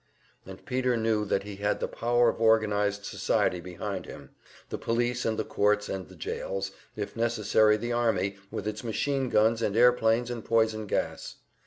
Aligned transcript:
And 0.47 0.65
Peter 0.65 0.97
knew 0.97 1.25
that 1.25 1.43
he 1.43 1.57
had 1.57 1.79
the 1.79 1.87
power 1.87 2.27
of 2.29 2.41
organized 2.41 3.05
society 3.05 3.59
behind 3.59 4.07
him, 4.07 4.31
the 4.69 4.79
police 4.79 5.25
and 5.25 5.37
the 5.37 5.43
courts 5.43 5.89
and 5.89 6.07
the 6.07 6.15
jails, 6.15 6.71
if 6.95 7.15
necessary 7.15 7.77
the 7.77 7.93
army 7.93 8.37
with 8.49 8.67
its 8.67 8.83
machine 8.83 9.29
guns 9.29 9.61
and 9.61 9.77
airplanes 9.77 10.31
and 10.31 10.43
poison 10.43 10.87
gas. 10.87 11.35